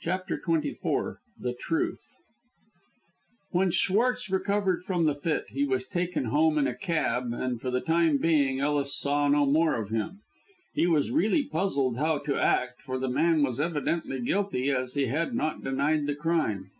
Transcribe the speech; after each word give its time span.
CHAPTER 0.00 0.36
XXIV 0.38 1.16
THE 1.40 1.54
TRUTH 1.54 2.14
When 3.52 3.70
Schwartz 3.70 4.28
recovered 4.28 4.84
from 4.84 5.06
the 5.06 5.14
fit, 5.14 5.46
he 5.48 5.64
was 5.64 5.86
taken 5.86 6.26
home 6.26 6.58
in 6.58 6.66
a 6.66 6.74
cab, 6.76 7.32
and 7.32 7.58
for 7.58 7.70
the 7.70 7.80
time 7.80 8.18
being 8.18 8.60
Ellis 8.60 8.94
saw 8.94 9.28
no 9.28 9.46
more 9.46 9.74
of 9.76 9.88
him. 9.88 10.20
He 10.74 10.86
was 10.86 11.10
really 11.10 11.42
puzzled 11.44 11.96
how 11.96 12.18
to 12.18 12.36
act, 12.36 12.82
for 12.82 12.98
the 12.98 13.08
man 13.08 13.42
was 13.42 13.58
evidently 13.58 14.20
guilty, 14.20 14.68
as 14.70 14.92
he 14.92 15.06
had 15.06 15.34
not 15.34 15.64
denied 15.64 16.04
the 16.06 16.14
crime. 16.16 16.70